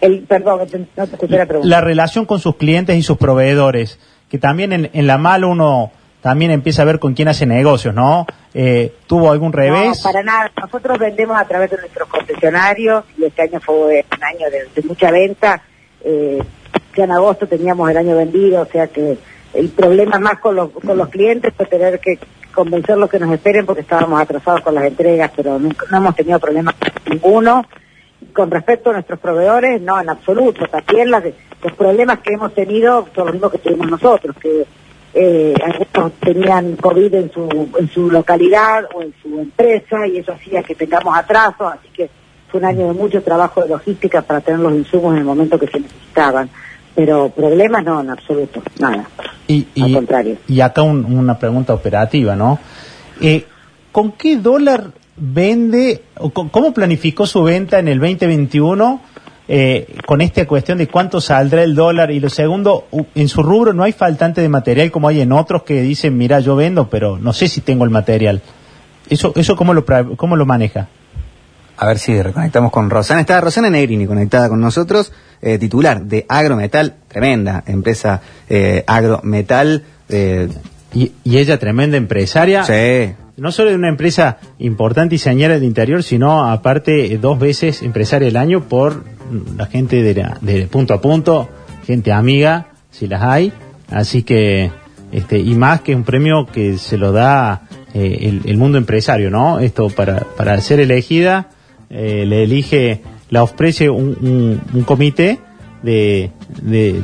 El, 0.00 0.20
perdón, 0.20 0.60
no 0.96 1.06
te 1.06 1.14
escuché 1.14 1.36
la 1.36 1.46
pregunta. 1.46 1.68
La 1.68 1.80
relación 1.80 2.24
con 2.24 2.38
sus 2.38 2.56
clientes 2.56 2.96
y 2.96 3.02
sus 3.02 3.18
proveedores, 3.18 3.98
que 4.30 4.38
también 4.38 4.72
en, 4.72 4.90
en 4.92 5.06
la 5.06 5.18
mal 5.18 5.44
uno 5.44 5.90
también 6.22 6.50
empieza 6.50 6.82
a 6.82 6.84
ver 6.84 6.98
con 6.98 7.14
quién 7.14 7.28
hace 7.28 7.46
negocios, 7.46 7.94
¿no? 7.94 8.26
Eh, 8.54 8.92
¿Tuvo 9.06 9.30
algún 9.30 9.52
revés? 9.52 9.98
No, 10.04 10.10
para 10.10 10.22
nada. 10.22 10.50
Nosotros 10.60 10.98
vendemos 10.98 11.36
a 11.38 11.44
través 11.46 11.70
de 11.70 11.76
nuestros 11.78 12.08
concesionarios 12.08 13.04
y 13.18 13.24
este 13.24 13.42
año 13.42 13.60
fue 13.60 13.74
un 13.76 14.24
año 14.24 14.50
de, 14.50 14.68
de 14.80 14.88
mucha 14.88 15.10
venta. 15.10 15.62
Eh, 16.04 16.38
ya 16.98 17.04
en 17.04 17.12
agosto 17.12 17.46
teníamos 17.46 17.88
el 17.90 17.96
año 17.96 18.16
vendido, 18.16 18.62
o 18.62 18.66
sea 18.66 18.88
que 18.88 19.16
el 19.54 19.68
problema 19.68 20.18
más 20.18 20.40
con 20.40 20.56
los, 20.56 20.70
con 20.70 20.98
los 20.98 21.08
clientes 21.08 21.54
fue 21.56 21.66
tener 21.66 22.00
que 22.00 22.18
convencerlos 22.52 23.08
que 23.08 23.20
nos 23.20 23.32
esperen 23.32 23.64
porque 23.64 23.82
estábamos 23.82 24.20
atrasados 24.20 24.62
con 24.62 24.74
las 24.74 24.84
entregas, 24.84 25.30
pero 25.34 25.58
nunca, 25.60 25.86
no 25.90 25.98
hemos 25.98 26.16
tenido 26.16 26.40
problemas 26.40 26.74
ninguno. 27.08 27.64
Con 28.34 28.50
respecto 28.50 28.90
a 28.90 28.94
nuestros 28.94 29.20
proveedores, 29.20 29.80
no, 29.80 30.00
en 30.00 30.08
absoluto. 30.08 30.66
También 30.66 31.08
las, 31.10 31.22
los 31.62 31.72
problemas 31.74 32.18
que 32.18 32.32
hemos 32.32 32.52
tenido 32.52 33.06
son 33.14 33.26
los 33.26 33.34
mismos 33.34 33.52
que 33.52 33.58
tuvimos 33.58 33.88
nosotros, 33.88 34.34
que 34.40 34.66
eh, 35.14 35.54
algunos 35.64 36.12
tenían 36.14 36.74
COVID 36.76 37.14
en 37.14 37.32
su, 37.32 37.70
en 37.78 37.88
su 37.90 38.10
localidad 38.10 38.88
o 38.92 39.02
en 39.02 39.14
su 39.22 39.38
empresa 39.38 40.04
y 40.08 40.18
eso 40.18 40.32
hacía 40.32 40.64
que 40.64 40.74
tengamos 40.74 41.16
atrasos, 41.16 41.72
así 41.72 41.88
que 41.94 42.10
fue 42.48 42.58
un 42.58 42.66
año 42.66 42.88
de 42.88 42.92
mucho 42.92 43.22
trabajo 43.22 43.62
de 43.62 43.68
logística 43.68 44.22
para 44.22 44.40
tener 44.40 44.60
los 44.60 44.72
insumos 44.72 45.12
en 45.12 45.18
el 45.18 45.24
momento 45.24 45.58
que 45.58 45.68
se 45.68 45.80
necesitaban. 45.80 46.50
Pero 46.98 47.28
problemas 47.28 47.84
no, 47.84 48.00
en 48.00 48.10
absoluto, 48.10 48.60
nada. 48.80 49.08
Y, 49.46 49.68
Al 49.80 49.92
contrario. 49.92 50.36
y 50.48 50.60
acá 50.60 50.82
un- 50.82 51.04
una 51.04 51.38
pregunta 51.38 51.72
operativa, 51.72 52.34
¿no? 52.34 52.58
Eh, 53.20 53.46
¿Con 53.92 54.10
qué 54.12 54.36
dólar 54.36 54.90
vende, 55.16 56.02
o 56.18 56.30
con- 56.30 56.48
cómo 56.48 56.72
planificó 56.74 57.24
su 57.24 57.44
venta 57.44 57.78
en 57.78 57.86
el 57.86 58.00
2021 58.00 59.00
eh, 59.46 59.94
con 60.06 60.20
esta 60.20 60.44
cuestión 60.48 60.76
de 60.78 60.88
cuánto 60.88 61.20
saldrá 61.20 61.62
el 61.62 61.76
dólar? 61.76 62.10
Y 62.10 62.18
lo 62.18 62.30
segundo, 62.30 62.88
en 63.14 63.28
su 63.28 63.44
rubro 63.44 63.72
no 63.72 63.84
hay 63.84 63.92
faltante 63.92 64.40
de 64.40 64.48
material 64.48 64.90
como 64.90 65.06
hay 65.06 65.20
en 65.20 65.30
otros 65.30 65.62
que 65.62 65.80
dicen, 65.82 66.18
mira, 66.18 66.40
yo 66.40 66.56
vendo, 66.56 66.88
pero 66.90 67.16
no 67.16 67.32
sé 67.32 67.46
si 67.46 67.60
tengo 67.60 67.84
el 67.84 67.90
material. 67.90 68.42
¿Eso, 69.08 69.32
eso 69.36 69.54
cómo, 69.54 69.72
lo, 69.72 69.84
cómo 70.16 70.34
lo 70.34 70.46
maneja? 70.46 70.88
A 71.76 71.86
ver 71.86 71.98
si 72.00 72.20
reconectamos 72.20 72.72
con 72.72 72.90
Rosana. 72.90 73.20
Está 73.20 73.40
Rosana 73.40 73.70
Negrini 73.70 74.04
conectada 74.04 74.48
con 74.48 74.60
nosotros, 74.60 75.12
eh, 75.42 75.58
titular 75.58 76.02
de 76.02 76.24
Agrometal, 76.28 76.94
tremenda 77.08 77.62
empresa 77.66 78.20
eh, 78.48 78.84
Agrometal. 78.86 79.82
eh, 80.08 80.48
Y, 80.94 81.12
y 81.22 81.36
ella, 81.36 81.58
tremenda 81.58 81.98
empresaria, 81.98 82.64
sí, 82.64 83.12
no 83.36 83.52
solo 83.52 83.68
de 83.68 83.76
una 83.76 83.90
empresa 83.90 84.38
importante 84.58 85.16
y 85.16 85.18
señora 85.18 85.54
del 85.54 85.64
interior, 85.64 86.02
sino 86.02 86.46
aparte 86.50 87.12
eh, 87.12 87.18
dos 87.18 87.38
veces 87.38 87.82
empresaria 87.82 88.24
del 88.26 88.38
año 88.38 88.62
por 88.68 89.04
la 89.54 89.66
gente 89.66 90.02
de, 90.02 90.14
la- 90.14 90.38
de 90.40 90.66
punto 90.66 90.94
a 90.94 91.00
punto, 91.02 91.46
gente 91.86 92.10
amiga, 92.10 92.68
si 92.90 93.06
las 93.06 93.20
hay. 93.22 93.52
Así 93.90 94.22
que, 94.22 94.70
este, 95.12 95.38
y 95.38 95.54
más 95.54 95.82
que 95.82 95.94
un 95.94 96.04
premio 96.04 96.46
que 96.46 96.78
se 96.78 96.96
lo 96.96 97.12
da 97.12 97.68
eh, 97.92 98.20
el, 98.22 98.40
el 98.46 98.56
mundo 98.56 98.78
empresario, 98.78 99.28
¿no? 99.30 99.58
Esto 99.60 99.90
para, 99.90 100.20
para 100.38 100.58
ser 100.62 100.80
elegida, 100.80 101.50
eh, 101.90 102.24
le 102.26 102.44
elige, 102.44 103.02
la 103.30 103.42
ofrece 103.42 103.90
un, 103.90 104.16
un- 104.20 104.60
un 104.72 104.82
comité 104.84 105.38
de, 105.82 106.30
de, 106.62 107.00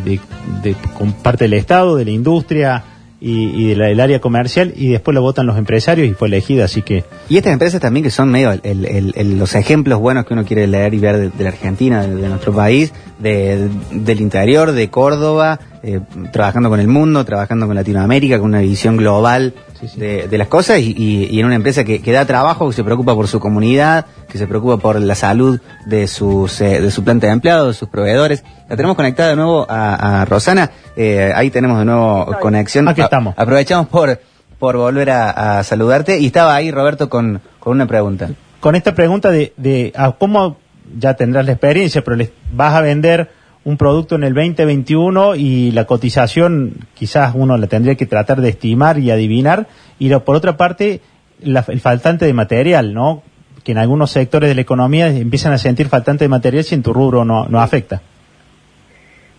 de- 0.62 0.74
con 0.96 1.12
parte 1.12 1.44
del 1.44 1.54
Estado, 1.54 1.96
de 1.96 2.04
la 2.04 2.10
industria 2.10 2.82
y, 3.20 3.68
de 3.68 3.74
del 3.76 4.00
área 4.00 4.20
comercial, 4.20 4.74
y 4.76 4.88
después 4.88 5.14
lo 5.14 5.22
votan 5.22 5.46
los 5.46 5.56
empresarios 5.56 6.06
y 6.08 6.12
fue 6.12 6.28
elegida, 6.28 6.64
así 6.66 6.82
que 6.82 7.04
Y 7.30 7.38
estas 7.38 7.52
empresas 7.54 7.80
también 7.80 8.04
que 8.04 8.10
son 8.10 8.30
medio 8.30 8.52
el- 8.52 8.60
el- 8.84 9.12
el- 9.16 9.38
los 9.38 9.54
ejemplos 9.54 9.98
buenos 9.98 10.26
que 10.26 10.34
uno 10.34 10.44
quiere 10.44 10.66
leer 10.66 10.92
y 10.92 10.98
ver 10.98 11.30
de, 11.32 11.42
la 11.44 11.48
Argentina, 11.50 12.02
de, 12.06 12.28
nuestro 12.28 12.52
país, 12.52 12.92
de, 13.20 13.68
del 13.92 14.20
interior, 14.20 14.72
de 14.72 14.90
Córdoba, 14.90 15.58
eh, 15.86 16.00
trabajando 16.32 16.70
con 16.70 16.80
el 16.80 16.88
mundo, 16.88 17.24
trabajando 17.24 17.66
con 17.66 17.76
Latinoamérica, 17.76 18.38
con 18.38 18.48
una 18.48 18.60
visión 18.60 18.96
global 18.96 19.52
Sí, 19.80 19.88
sí. 19.88 20.00
De, 20.00 20.28
de 20.28 20.38
las 20.38 20.48
cosas 20.48 20.78
y, 20.78 20.94
y- 20.96 21.26
y 21.30 21.40
en 21.40 21.46
una 21.46 21.56
empresa 21.56 21.84
que, 21.84 22.00
que 22.00 22.12
da 22.12 22.24
trabajo, 22.24 22.68
que 22.68 22.74
se 22.74 22.84
preocupa 22.84 23.14
por 23.14 23.26
su 23.28 23.38
comunidad, 23.40 24.06
que 24.28 24.38
se 24.38 24.46
preocupa 24.46 24.78
por 24.78 24.98
la 25.00 25.14
salud 25.14 25.60
de, 25.86 26.06
sus, 26.06 26.58
eh, 26.62 26.80
de 26.80 26.90
su 26.90 27.04
planta 27.04 27.26
de 27.26 27.32
empleados, 27.34 27.66
de 27.68 27.74
sus 27.74 27.88
proveedores. 27.88 28.44
La 28.68 28.76
tenemos 28.76 28.96
conectada 28.96 29.30
de 29.30 29.36
nuevo 29.36 29.66
a, 29.68 30.22
a 30.22 30.24
Rosana. 30.24 30.70
Eh, 30.96 31.32
ahí 31.34 31.50
tenemos 31.50 31.78
de 31.80 31.84
nuevo 31.84 32.20
Estoy. 32.22 32.40
conexión. 32.40 32.88
Aquí 32.88 33.00
A- 33.02 33.04
estamos. 33.04 33.34
aprovechamos 33.36 33.88
por, 33.88 34.18
por 34.58 34.76
volver 34.78 35.10
a, 35.10 35.58
a 35.58 35.64
saludarte 35.64 36.18
y 36.18 36.26
estaba 36.26 36.54
ahí 36.54 36.70
Roberto 36.70 37.10
con, 37.10 37.42
con 37.58 37.72
una 37.72 37.86
pregunta. 37.86 38.30
Con 38.60 38.76
esta 38.76 38.94
pregunta 38.94 39.30
de, 39.30 39.52
de 39.58 39.92
a 39.96 40.12
cómo 40.12 40.56
ya 40.98 41.14
tendrás 41.14 41.44
la 41.44 41.52
experiencia, 41.52 42.02
pero 42.02 42.16
les 42.16 42.30
vas 42.52 42.72
a 42.74 42.80
vender 42.80 43.28
un 43.64 43.76
producto 43.76 44.14
en 44.16 44.24
el 44.24 44.34
2021 44.34 45.36
y 45.36 45.70
la 45.70 45.84
cotización 45.86 46.86
quizás 46.94 47.32
uno 47.34 47.56
la 47.56 47.66
tendría 47.66 47.94
que 47.94 48.06
tratar 48.06 48.40
de 48.40 48.50
estimar 48.50 48.98
y 48.98 49.10
adivinar. 49.10 49.66
Y 49.98 50.08
lo- 50.08 50.24
por 50.24 50.36
otra 50.36 50.56
parte, 50.56 51.00
la- 51.40 51.64
el 51.68 51.80
faltante 51.80 52.26
de 52.26 52.32
material, 52.34 52.92
¿no? 52.92 53.22
Que 53.62 53.72
en 53.72 53.78
algunos 53.78 54.10
sectores 54.10 54.48
de 54.50 54.54
la 54.54 54.60
economía 54.60 55.08
empiezan 55.08 55.52
a 55.52 55.58
sentir 55.58 55.88
faltante 55.88 56.24
de 56.24 56.28
material 56.28 56.64
si 56.64 56.74
en 56.74 56.82
tu 56.82 56.92
rubro 56.92 57.24
no, 57.24 57.46
no 57.48 57.60
afecta. 57.60 58.02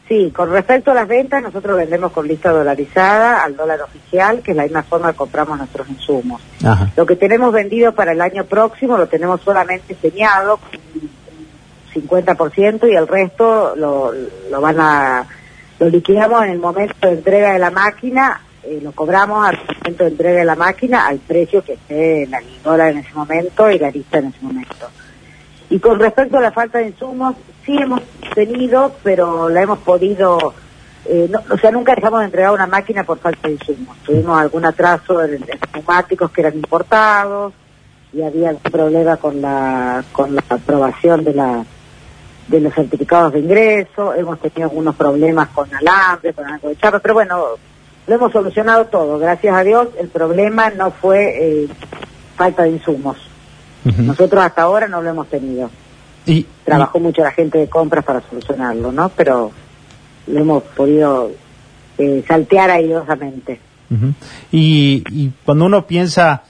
Sí, 0.07 0.31
con 0.35 0.51
respecto 0.51 0.91
a 0.91 0.93
las 0.93 1.07
ventas, 1.07 1.41
nosotros 1.41 1.77
vendemos 1.77 2.11
con 2.11 2.27
lista 2.27 2.51
dolarizada 2.51 3.43
al 3.43 3.55
dólar 3.55 3.81
oficial, 3.81 4.41
que 4.41 4.51
es 4.51 4.57
la 4.57 4.63
misma 4.63 4.83
forma 4.83 5.11
que 5.11 5.17
compramos 5.17 5.57
nuestros 5.57 5.89
insumos. 5.89 6.41
Ajá. 6.63 6.91
Lo 6.95 7.07
que 7.07 7.15
tenemos 7.15 7.51
vendido 7.51 7.91
para 7.93 8.11
el 8.11 8.21
año 8.21 8.43
próximo 8.45 8.97
lo 8.97 9.07
tenemos 9.07 9.41
solamente 9.41 9.95
señado, 9.99 10.59
un 10.93 11.09
50%, 11.95 12.89
y 12.91 12.95
el 12.95 13.07
resto 13.07 13.73
lo, 13.75 14.11
lo 14.51 14.61
van 14.61 14.79
a, 14.79 15.25
lo 15.79 15.89
liquidamos 15.89 16.43
en 16.43 16.51
el 16.51 16.59
momento 16.59 16.95
de 17.07 17.13
entrega 17.13 17.53
de 17.53 17.59
la 17.59 17.71
máquina, 17.71 18.41
eh, 18.63 18.79
lo 18.83 18.91
cobramos 18.91 19.47
al 19.47 19.57
momento 19.79 20.03
de 20.03 20.09
entrega 20.09 20.39
de 20.39 20.45
la 20.45 20.55
máquina 20.55 21.07
al 21.07 21.19
precio 21.19 21.63
que 21.63 21.73
esté 21.73 22.23
en 22.23 22.31
la 22.31 22.41
dólar 22.63 22.91
en 22.91 22.97
ese 22.99 23.13
momento 23.13 23.69
y 23.69 23.79
la 23.79 23.91
lista 23.91 24.17
en 24.19 24.25
ese 24.27 24.37
momento. 24.41 24.87
Y 25.69 25.79
con 25.79 25.99
respecto 25.99 26.37
a 26.37 26.41
la 26.41 26.51
falta 26.51 26.79
de 26.79 26.87
insumos, 26.87 27.35
sí 27.65 27.75
hemos 27.77 28.01
tenido, 28.35 28.91
pero 29.03 29.49
la 29.49 29.61
hemos 29.63 29.79
podido, 29.79 30.53
eh, 31.05 31.27
no- 31.29 31.41
o 31.53 31.57
sea, 31.57 31.71
nunca 31.71 31.95
dejamos 31.95 32.19
de 32.19 32.25
entregar 32.25 32.51
una 32.51 32.67
máquina 32.67 33.03
por 33.03 33.17
falta 33.19 33.47
de 33.47 33.55
insumos. 33.55 33.97
Tuvimos 34.05 34.39
algún 34.39 34.65
atraso 34.65 35.23
en, 35.23 35.33
en 35.35 35.59
neumáticos 35.73 36.29
que 36.31 36.41
eran 36.41 36.55
importados 36.55 37.53
y 38.13 38.21
había 38.21 38.49
algún 38.49 38.71
problema 38.71 39.17
con 39.17 39.41
la, 39.41 40.03
con 40.11 40.35
la 40.35 40.43
aprobación 40.49 41.23
de 41.23 41.33
la 41.33 41.65
de 42.47 42.59
los 42.61 42.73
certificados 42.73 43.33
de 43.33 43.39
ingreso, 43.39 44.13
hemos 44.13 44.39
tenido 44.39 44.69
algunos 44.69 44.95
problemas 44.95 45.49
con 45.49 45.67
alambre, 45.73 46.33
con 46.33 46.45
algo 46.45 46.69
de 46.69 46.75
chapa, 46.77 46.99
pero 46.99 47.13
bueno, 47.15 47.43
lo 48.07 48.15
hemos 48.15 48.31
solucionado 48.31 48.85
todo, 48.85 49.17
gracias 49.17 49.55
a 49.55 49.63
Dios, 49.63 49.87
el 49.99 50.09
problema 50.09 50.69
no 50.69 50.91
fue 50.91 51.63
eh, 51.63 51.67
falta 52.35 52.63
de 52.63 52.71
insumos. 52.71 53.17
Nosotros 53.97 54.43
hasta 54.43 54.63
ahora 54.63 54.87
no 54.87 55.01
lo 55.01 55.09
hemos 55.11 55.27
tenido. 55.27 55.69
Y, 56.25 56.45
Trabajó 56.63 56.99
mucho 56.99 57.21
la 57.21 57.31
gente 57.31 57.59
de 57.59 57.69
compras 57.69 58.03
para 58.03 58.21
solucionarlo, 58.21 58.91
¿no? 58.91 59.09
Pero 59.09 59.51
lo 60.25 60.39
hemos 60.39 60.63
podido 60.63 61.31
eh, 61.99 62.23
saltear 62.27 62.71
airosamente. 62.71 63.59
Ujú. 63.91 64.07
Y, 64.51 65.03
y 65.11 65.31
cuando 65.45 65.65
uno 65.65 65.85
piensa, 65.85 66.41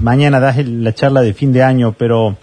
mañana 0.00 0.40
das 0.40 0.58
el- 0.58 0.82
la 0.82 0.92
charla 0.92 1.20
de 1.22 1.32
fin 1.32 1.52
de 1.52 1.62
año, 1.62 1.94
pero 1.96 2.36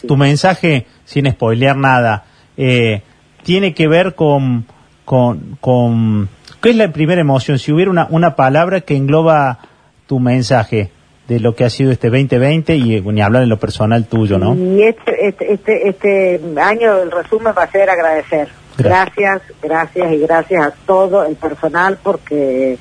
Sí. 0.00 0.06
tu 0.06 0.16
mensaje, 0.16 0.86
sin 1.04 1.30
spoilear 1.30 1.76
nada, 1.76 2.24
eh, 2.56 3.02
tiene 3.42 3.74
que 3.74 3.88
ver 3.88 4.14
con, 4.14 4.66
con, 5.04 5.56
con- 5.60 6.28
¿Qué 6.60 6.70
es 6.70 6.76
la 6.76 6.92
primera 6.92 7.20
emoción? 7.20 7.58
Si 7.58 7.72
hubiera 7.72 7.90
una, 7.90 8.06
una 8.10 8.34
palabra 8.36 8.80
que 8.80 8.96
engloba 8.96 9.58
tu 10.06 10.18
mensaje 10.20 10.90
de 11.28 11.40
lo 11.40 11.54
que 11.54 11.64
ha 11.64 11.70
sido 11.70 11.92
este 11.92 12.08
2020 12.08 12.76
y 12.76 12.96
eh, 12.96 13.02
ni 13.04 13.20
hablar 13.20 13.42
en 13.42 13.48
lo 13.48 13.58
personal 13.58 14.06
tuyo, 14.06 14.38
¿no? 14.38 14.54
Y 14.54 14.82
este, 14.82 15.28
este, 15.28 15.52
este, 15.52 15.88
este 15.88 16.40
año 16.60 16.96
el 17.02 17.10
resumen 17.10 17.52
va 17.56 17.64
a 17.64 17.70
ser 17.70 17.88
agradecer. 17.90 18.48
Gracias, 18.78 19.42
gracias 19.62 20.12
y 20.12 20.18
gracias 20.18 20.66
a 20.66 20.70
todo 20.86 21.24
el 21.26 21.34
personal 21.36 21.98
porque 22.02 22.78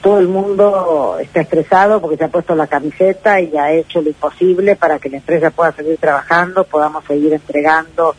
todo 0.00 0.18
el 0.18 0.28
mundo 0.28 1.18
está 1.20 1.42
estresado 1.42 2.00
porque 2.00 2.16
se 2.16 2.24
ha 2.24 2.28
puesto 2.28 2.54
la 2.54 2.66
camiseta 2.66 3.40
y 3.40 3.56
ha 3.56 3.72
hecho 3.72 4.00
lo 4.00 4.08
imposible 4.08 4.76
para 4.76 4.98
que 4.98 5.10
la 5.10 5.18
empresa 5.18 5.50
pueda 5.50 5.72
seguir 5.72 5.98
trabajando, 5.98 6.64
podamos 6.64 7.04
seguir 7.04 7.32
entregando 7.34 8.14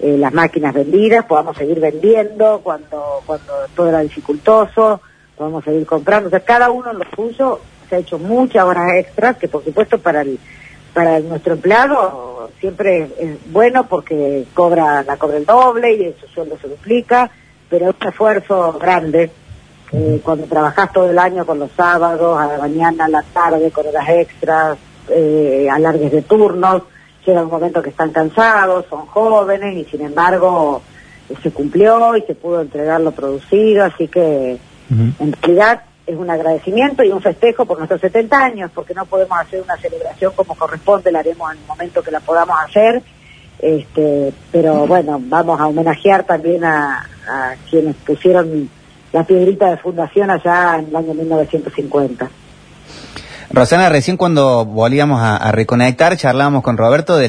eh, 0.00 0.16
las 0.18 0.32
máquinas 0.32 0.74
vendidas, 0.74 1.24
podamos 1.24 1.56
seguir 1.56 1.80
vendiendo 1.80 2.60
cuando, 2.62 3.22
cuando 3.24 3.52
todo 3.74 3.88
era 3.88 4.00
dificultoso, 4.00 5.00
podamos 5.36 5.64
seguir 5.64 5.86
comprando. 5.86 6.28
O 6.28 6.30
sea, 6.30 6.40
cada 6.40 6.70
uno 6.70 6.90
en 6.90 6.98
lo 6.98 7.04
suyo 7.14 7.60
se 7.88 7.96
ha 7.96 7.98
hecho 7.98 8.18
muchas 8.18 8.64
horas 8.64 8.94
extras, 8.94 9.36
que 9.36 9.48
por 9.48 9.64
supuesto 9.64 9.98
para 9.98 10.20
el, 10.20 10.38
para 10.92 11.20
nuestro 11.20 11.54
empleado 11.54 12.50
siempre 12.60 13.02
es, 13.02 13.10
es 13.18 13.52
bueno 13.52 13.86
porque 13.86 14.44
cobra, 14.52 15.02
la 15.02 15.16
cobra 15.16 15.38
el 15.38 15.46
doble 15.46 15.92
y 15.92 16.14
su 16.20 16.26
sueldo 16.28 16.58
se 16.60 16.68
duplica, 16.68 17.30
pero 17.70 17.88
es 17.88 17.96
un 17.98 18.08
esfuerzo 18.08 18.74
grande. 18.78 19.30
Eh, 19.96 20.20
cuando 20.24 20.46
trabajas 20.46 20.92
todo 20.92 21.08
el 21.08 21.18
año 21.20 21.46
con 21.46 21.60
los 21.60 21.70
sábados, 21.70 22.36
a 22.36 22.48
la 22.48 22.58
mañana, 22.58 23.04
a 23.04 23.08
la 23.08 23.22
tarde, 23.22 23.70
con 23.70 23.86
horas 23.86 24.08
extras, 24.08 24.76
eh, 25.08 25.68
alargues 25.70 26.10
de 26.10 26.22
turnos, 26.22 26.82
llega 27.24 27.42
un 27.42 27.50
momento 27.50 27.80
que 27.80 27.90
están 27.90 28.10
cansados, 28.10 28.86
son 28.90 29.06
jóvenes 29.06 29.76
y 29.76 29.84
sin 29.84 30.00
embargo 30.00 30.82
eh, 31.30 31.34
se 31.40 31.52
cumplió 31.52 32.16
y 32.16 32.22
se 32.22 32.34
pudo 32.34 32.60
entregar 32.62 33.02
lo 33.02 33.12
producido, 33.12 33.84
así 33.84 34.08
que 34.08 34.58
en 34.90 35.32
realidad 35.40 35.82
es 36.08 36.16
un 36.16 36.28
agradecimiento 36.28 37.04
y 37.04 37.10
un 37.10 37.22
festejo 37.22 37.64
por 37.64 37.78
nuestros 37.78 38.00
70 38.00 38.36
años, 38.36 38.70
porque 38.74 38.94
no 38.94 39.06
podemos 39.06 39.38
hacer 39.38 39.62
una 39.62 39.76
celebración 39.76 40.32
como 40.34 40.56
corresponde, 40.56 41.12
la 41.12 41.20
haremos 41.20 41.52
en 41.52 41.58
el 41.60 41.66
momento 41.68 42.02
que 42.02 42.10
la 42.10 42.18
podamos 42.18 42.56
hacer, 42.66 43.00
este, 43.60 44.32
pero 44.50 44.88
bueno, 44.88 45.20
vamos 45.22 45.60
a 45.60 45.68
homenajear 45.68 46.24
también 46.24 46.64
a, 46.64 47.08
a 47.28 47.54
quienes 47.70 47.94
pusieron 47.94 48.68
la 49.14 49.24
piedrita 49.24 49.70
de 49.70 49.76
fundación 49.78 50.28
allá 50.28 50.76
en 50.78 50.88
el 50.88 50.96
año 50.96 51.14
1950. 51.14 52.28
Rosana, 53.50 53.88
recién 53.88 54.16
cuando 54.16 54.64
volvíamos 54.64 55.20
a, 55.20 55.36
a 55.36 55.52
reconectar, 55.52 56.16
charlábamos 56.16 56.62
con 56.64 56.76
Roberto 56.76 57.16
de, 57.16 57.28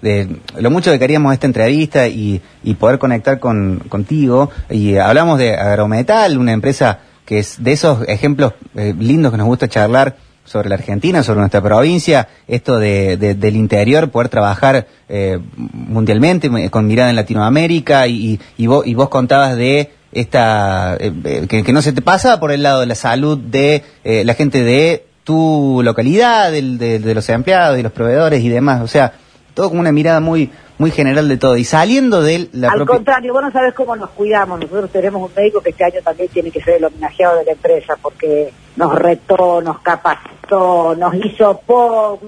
de- 0.00 0.28
lo 0.58 0.70
mucho 0.70 0.90
que 0.90 0.98
queríamos 0.98 1.34
esta 1.34 1.46
entrevista 1.46 2.08
y, 2.08 2.40
y 2.62 2.74
poder 2.74 2.98
conectar 2.98 3.38
con, 3.38 3.80
contigo. 3.88 4.50
Y 4.70 4.96
hablamos 4.96 5.38
de 5.38 5.54
Agrometal, 5.54 6.38
una 6.38 6.52
empresa 6.52 7.00
que 7.26 7.40
es 7.40 7.62
de 7.62 7.72
esos 7.72 8.08
ejemplos 8.08 8.54
eh, 8.74 8.94
lindos 8.98 9.32
que 9.32 9.38
nos 9.38 9.46
gusta 9.46 9.68
charlar 9.68 10.16
sobre 10.44 10.68
la 10.70 10.76
Argentina, 10.76 11.22
sobre 11.24 11.40
nuestra 11.40 11.60
provincia, 11.60 12.28
esto 12.48 12.78
de, 12.78 13.18
de- 13.18 13.34
del 13.34 13.56
interior, 13.56 14.08
poder 14.10 14.30
trabajar 14.30 14.86
eh, 15.10 15.38
mundialmente, 15.56 16.46
eh, 16.46 16.70
con 16.70 16.86
mirada 16.86 17.10
en 17.10 17.16
Latinoamérica, 17.16 18.06
y, 18.06 18.40
y 18.56 18.66
vos, 18.66 18.86
y 18.86 18.94
vos 18.94 19.08
contabas 19.10 19.56
de 19.56 19.90
esta, 20.12 20.96
eh, 20.96 21.12
eh, 21.24 21.46
que, 21.48 21.62
que 21.62 21.72
no 21.72 21.82
se 21.82 21.92
te 21.92 22.02
pasa 22.02 22.38
por 22.40 22.52
el 22.52 22.62
lado 22.62 22.80
de 22.80 22.86
la 22.86 22.94
salud 22.94 23.38
de 23.38 23.82
eh, 24.04 24.24
la 24.24 24.34
gente 24.34 24.62
de 24.62 25.04
tu 25.24 25.80
localidad, 25.84 26.52
del- 26.52 26.78
de, 26.78 26.98
de 26.98 27.14
los 27.14 27.28
empleados 27.28 27.78
y 27.78 27.82
los 27.82 27.92
proveedores 27.92 28.42
y 28.42 28.48
demás, 28.48 28.80
o 28.82 28.86
sea, 28.86 29.12
todo 29.54 29.68
como 29.68 29.80
una 29.80 29.92
mirada 29.92 30.20
muy 30.20 30.50
muy 30.78 30.90
general 30.90 31.26
de 31.26 31.38
todo. 31.38 31.56
Y 31.56 31.64
saliendo 31.64 32.20
de 32.22 32.50
la 32.52 32.68
Al 32.68 32.76
propia... 32.80 32.96
contrario, 32.96 33.32
vos 33.32 33.42
no 33.42 33.50
sabés 33.50 33.72
cómo 33.72 33.96
nos 33.96 34.10
cuidamos. 34.10 34.60
Nosotros 34.60 34.90
tenemos 34.90 35.22
un 35.22 35.34
médico 35.34 35.62
que 35.62 35.70
este 35.70 35.84
año 35.84 36.00
también 36.04 36.28
tiene 36.28 36.50
que 36.50 36.60
ser 36.60 36.74
el 36.74 36.84
homenajeado 36.84 37.38
de 37.38 37.46
la 37.46 37.52
empresa 37.52 37.94
porque 38.02 38.52
nos 38.76 38.94
retó, 38.94 39.62
nos 39.62 39.80
capacitó, 39.80 40.94
nos 40.94 41.14
hizo 41.14 41.58
po 41.66 42.20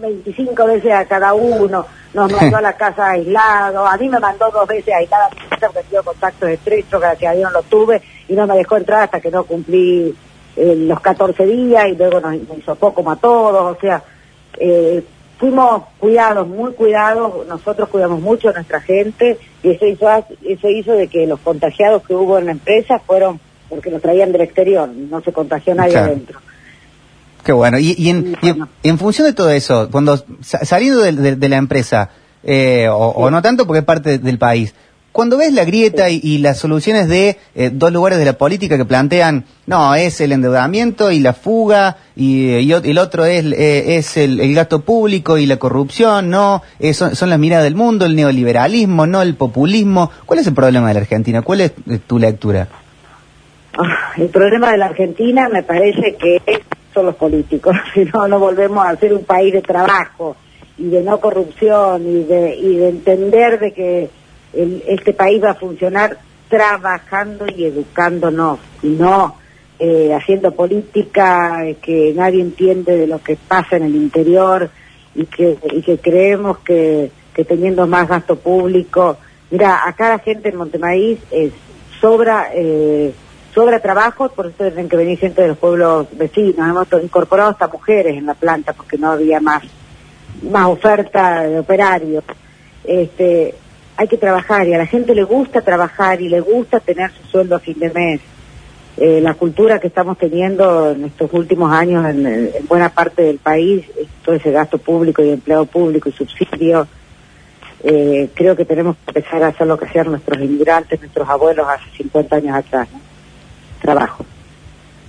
25 0.00 0.66
veces 0.66 0.92
a 0.92 1.04
cada 1.04 1.34
uno, 1.34 1.86
nos 2.14 2.32
mandó 2.32 2.56
a 2.56 2.60
la 2.60 2.72
casa 2.76 3.10
aislado. 3.10 3.86
A 3.86 3.96
mí 3.96 4.08
me 4.08 4.18
mandó 4.18 4.50
dos 4.50 4.66
veces 4.66 4.94
aislada 4.94 5.28
porque 5.30 5.80
tenido 5.82 6.02
contactos 6.02 6.48
estrechos, 6.48 7.00
gracias 7.00 7.32
a 7.32 7.36
Dios 7.36 7.52
no 7.52 7.58
lo 7.58 7.62
tuve 7.64 8.02
y 8.28 8.34
no 8.34 8.46
me 8.46 8.56
dejó 8.56 8.76
entrar 8.76 9.02
hasta 9.02 9.20
que 9.20 9.30
no 9.30 9.44
cumplí 9.44 10.14
eh, 10.56 10.74
los 10.76 11.00
14 11.00 11.46
días 11.46 11.88
y 11.88 11.96
luego 11.96 12.20
nos, 12.20 12.34
nos 12.48 12.58
hizo 12.58 12.74
poco 12.74 12.94
como 12.96 13.12
a 13.12 13.16
todos. 13.16 13.76
O 13.76 13.80
sea, 13.80 14.02
eh, 14.58 15.02
fuimos 15.38 15.82
cuidados, 15.98 16.46
muy 16.48 16.72
cuidados, 16.72 17.46
nosotros 17.46 17.88
cuidamos 17.88 18.20
mucho 18.20 18.48
a 18.48 18.52
nuestra 18.52 18.80
gente 18.80 19.38
y 19.62 19.70
eso 19.70 19.86
hizo, 19.86 20.08
eso 20.44 20.68
hizo 20.68 20.92
de 20.92 21.08
que 21.08 21.26
los 21.26 21.40
contagiados 21.40 22.02
que 22.02 22.14
hubo 22.14 22.38
en 22.38 22.46
la 22.46 22.52
empresa 22.52 22.98
fueron 22.98 23.38
porque 23.68 23.90
los 23.90 24.00
traían 24.00 24.32
del 24.32 24.40
exterior, 24.40 24.88
no 24.88 25.20
se 25.20 25.32
contagió 25.32 25.74
nadie 25.74 25.92
Claro. 25.92 26.06
adentro. 26.06 26.40
Qué 27.44 27.52
bueno. 27.52 27.78
Y, 27.78 27.94
y 27.96 28.10
en, 28.10 28.36
y 28.42 28.48
en- 28.48 28.58
Bueno. 28.58 28.68
en 28.82 28.98
función 28.98 29.26
de 29.26 29.32
todo 29.32 29.50
eso, 29.50 29.88
cuando 29.90 30.16
sa- 30.40 30.64
saliendo 30.64 31.00
de, 31.00 31.12
de- 31.12 31.36
de 31.36 31.48
la 31.48 31.56
empresa, 31.56 32.10
eh, 32.44 32.88
o, 32.90 32.96
o 32.96 33.30
no 33.30 33.40
tanto 33.42 33.66
porque 33.66 33.78
es 33.80 33.84
parte 33.84 34.18
del 34.18 34.38
país, 34.38 34.74
cuando 35.12 35.36
ves 35.38 35.52
la 35.52 35.64
grieta 35.64 36.10
y, 36.10 36.20
y 36.22 36.38
las 36.38 36.58
soluciones 36.58 37.08
de 37.08 37.38
eh, 37.56 37.70
dos 37.72 37.90
lugares 37.92 38.18
de 38.20 38.24
la 38.24 38.34
política 38.34 38.76
que 38.76 38.84
plantean, 38.84 39.46
no, 39.66 39.94
es 39.96 40.20
el 40.20 40.30
endeudamiento 40.32 41.10
y 41.10 41.18
la 41.18 41.32
fuga, 41.32 41.96
y, 42.14 42.68
ot- 42.70 42.84
el 42.84 42.98
otro 42.98 43.24
es, 43.24 43.44
eh, 43.46 43.96
es 43.96 44.16
el, 44.16 44.38
el 44.38 44.54
gasto 44.54 44.80
público 44.82 45.36
y 45.38 45.46
la 45.46 45.56
corrupción, 45.56 46.30
no, 46.30 46.62
eh, 46.78 46.92
son, 46.94 47.16
son 47.16 47.30
las 47.30 47.38
miradas 47.38 47.64
del 47.64 47.74
mundo, 47.74 48.04
el 48.04 48.14
neoliberalismo, 48.14 49.06
no 49.06 49.22
el 49.22 49.34
populismo. 49.34 50.10
¿Cuál 50.26 50.40
es 50.40 50.46
el 50.46 50.54
problema 50.54 50.88
de 50.88 50.94
la 50.94 51.00
Argentina? 51.00 51.42
¿Cuál 51.42 51.62
es 51.62 51.72
eh, 51.90 51.98
tu 52.06 52.18
lectura? 52.18 52.68
Ah, 53.76 54.12
el 54.18 54.28
problema 54.28 54.70
de 54.70 54.76
la 54.78 54.86
Argentina 54.86 55.48
me 55.48 55.62
parece 55.62 56.16
que 56.16 56.40
son 56.94 57.06
los 57.06 57.14
políticos, 57.16 57.76
si 57.94 58.04
no, 58.06 58.26
no 58.28 58.38
volvemos 58.38 58.84
a 58.86 58.96
ser 58.96 59.12
un 59.14 59.24
país 59.24 59.52
de 59.52 59.62
trabajo 59.62 60.36
y 60.76 60.88
de 60.88 61.02
no 61.02 61.18
corrupción 61.20 62.02
y 62.08 62.24
de, 62.24 62.54
y 62.56 62.76
de 62.76 62.88
entender 62.88 63.58
de 63.58 63.72
que 63.72 64.10
el- 64.52 64.82
este 64.86 65.12
país 65.12 65.42
va 65.42 65.50
a 65.50 65.54
funcionar 65.54 66.18
trabajando 66.48 67.46
y 67.54 67.64
educándonos 67.64 68.58
y 68.82 68.88
no 68.88 69.36
eh, 69.80 70.12
haciendo 70.14 70.52
política 70.52 71.64
eh, 71.66 71.76
que 71.80 72.12
nadie 72.16 72.40
entiende 72.42 72.96
de 72.96 73.06
lo 73.06 73.22
que 73.22 73.36
pasa 73.36 73.76
en 73.76 73.84
el 73.84 73.94
interior 73.94 74.70
y 75.14 75.24
que, 75.26 75.56
creemos 76.02 76.58
que, 76.58 77.10
que 77.34 77.44
teniendo 77.44 77.86
más 77.86 78.08
gasto 78.08 78.36
público, 78.36 79.18
mira, 79.50 79.86
acá 79.86 80.08
la 80.10 80.18
gente 80.18 80.48
en 80.48 80.56
Montemaíz 80.56 81.18
es, 81.30 81.52
sobra 82.00 82.48
eh, 82.54 83.12
sobra 83.58 83.80
trabajo, 83.80 84.28
por 84.28 84.46
eso 84.46 84.54
tienen 84.58 84.88
que 84.88 84.96
venir 84.96 85.18
gente 85.18 85.42
de 85.42 85.48
los 85.48 85.58
pueblos 85.58 86.06
vecinos. 86.12 86.58
Hemos 86.58 86.86
incorporado 87.02 87.50
hasta 87.50 87.66
mujeres 87.66 88.16
en 88.16 88.26
la 88.26 88.34
planta 88.34 88.72
porque 88.72 88.96
no 88.96 89.10
había 89.10 89.40
más 89.40 89.64
más 90.48 90.66
oferta 90.68 91.42
de 91.42 91.58
operarios. 91.58 92.22
Este, 92.84 93.56
hay 93.96 94.06
que 94.06 94.16
trabajar 94.16 94.68
y 94.68 94.74
a 94.74 94.78
la 94.78 94.86
gente 94.86 95.12
le 95.12 95.24
gusta 95.24 95.62
trabajar 95.62 96.22
y 96.22 96.28
le 96.28 96.38
gusta 96.38 96.78
tener 96.78 97.10
su 97.10 97.24
sueldo 97.24 97.56
a 97.56 97.58
fin 97.58 97.76
de 97.80 97.90
mes. 97.90 98.20
Eh, 98.96 99.20
la 99.20 99.34
cultura 99.34 99.80
que 99.80 99.88
estamos 99.88 100.18
teniendo 100.18 100.92
en 100.92 101.06
estos 101.06 101.32
últimos 101.32 101.72
años 101.72 102.08
en, 102.08 102.26
en 102.26 102.66
buena 102.68 102.90
parte 102.90 103.22
del 103.22 103.38
país, 103.38 103.84
todo 104.24 104.36
ese 104.36 104.52
gasto 104.52 104.78
público 104.78 105.20
y 105.20 105.30
empleo 105.30 105.64
público 105.64 106.08
y 106.08 106.12
subsidio, 106.12 106.86
eh, 107.82 108.30
creo 108.34 108.54
que 108.54 108.64
tenemos 108.64 108.94
que 108.98 109.18
empezar 109.18 109.42
a 109.42 109.48
hacer 109.48 109.66
lo 109.66 109.76
que 109.76 109.86
hacían 109.86 110.12
nuestros 110.12 110.40
inmigrantes, 110.40 111.00
nuestros 111.00 111.28
abuelos 111.28 111.66
hace 111.68 111.90
50 111.96 112.36
años 112.36 112.54
atrás. 112.54 112.88
Trabajo. 113.80 114.24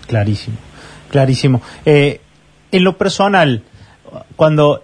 Clarísimo, 0.08 0.58
clarísimo. 1.10 1.62
Eh, 1.86 2.22
en 2.72 2.84
lo 2.84 2.98
personal, 2.98 3.64
cuando 4.36 4.84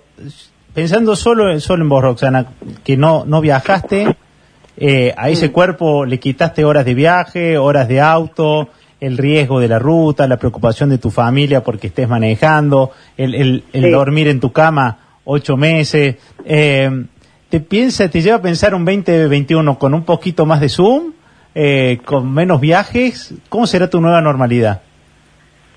pensando 0.73 1.15
solo, 1.15 1.49
en- 1.51 1.61
solo 1.61 1.83
en 1.83 1.89
vos, 1.89 2.01
Roxana, 2.03 2.45
que 2.83 2.97
no, 2.97 3.25
no 3.25 3.41
viajaste, 3.41 4.15
eh, 4.77 5.13
a 5.17 5.29
ese 5.29 5.51
cuerpo 5.51 6.05
le 6.05 6.19
quitaste 6.19 6.65
horas 6.65 6.85
de 6.85 6.93
viaje, 6.93 7.57
horas 7.57 7.87
de 7.87 8.01
auto, 8.01 8.69
el 8.99 9.17
riesgo 9.17 9.59
de 9.59 9.67
la 9.67 9.79
ruta, 9.79 10.27
la 10.27 10.37
preocupación 10.37 10.89
de 10.89 10.97
tu 10.97 11.11
familia 11.11 11.63
porque 11.63 11.87
estés 11.87 12.07
manejando, 12.09 12.91
el, 13.17 13.35
el, 13.35 13.63
el 13.73 13.83
Sí. 13.83 13.89
dormir 13.91 14.27
en 14.27 14.39
tu 14.39 14.51
cama 14.51 14.97
ocho 15.25 15.57
meses. 15.57 16.15
Eh, 16.45 17.05
¿Te 17.49 17.59
piensa, 17.59 18.09
te 18.09 18.21
lleva 18.21 18.37
a 18.37 18.41
pensar 18.41 18.73
un 18.75 18.83
2021 18.85 19.77
con 19.79 19.93
un 19.93 20.03
poquito 20.03 20.45
más 20.45 20.59
de 20.59 20.69
Zoom, 20.69 21.13
eh, 21.55 21.99
con 22.05 22.31
menos 22.33 22.59
viajes? 22.61 23.33
¿Cómo 23.49 23.65
será 23.65 23.89
tu 23.89 23.99
nueva 24.01 24.21
normalidad? 24.21 24.81